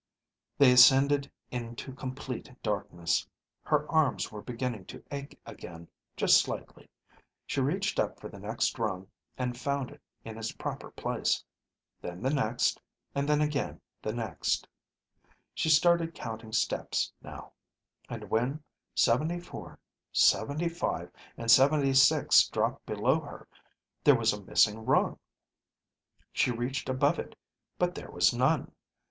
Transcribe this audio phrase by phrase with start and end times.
[0.57, 3.27] They ascended into complete darkness.
[3.61, 6.89] Her arms were beginning to ache again, just slightly.
[7.45, 11.43] She reached up for the next rung, and found it in its proper place.
[12.01, 12.81] Then the next.
[13.13, 14.67] And then again the next.
[15.53, 17.51] She started counting steps now,
[18.09, 18.63] and when
[18.95, 19.77] seventy four,
[20.11, 23.47] seventy five, and seventy six dropped below her,
[24.03, 25.19] there was a missing rung.
[26.33, 27.35] She reached above it,
[27.77, 28.71] but there was none.